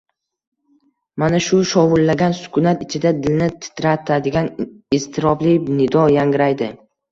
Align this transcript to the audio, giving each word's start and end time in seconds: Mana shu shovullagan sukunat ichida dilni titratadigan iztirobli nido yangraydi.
Mana 1.23 1.41
shu 1.47 1.59
shovullagan 1.71 2.33
sukunat 2.39 2.81
ichida 2.87 3.13
dilni 3.27 3.51
titratadigan 3.67 4.51
iztirobli 5.01 5.57
nido 5.71 6.11
yangraydi. 6.19 6.75